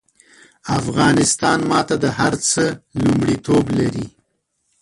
[0.79, 2.63] افغانستان ماته د هر څه
[3.03, 4.05] لومړيتوب لري